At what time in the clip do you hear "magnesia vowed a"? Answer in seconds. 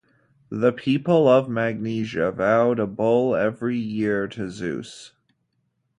1.47-2.87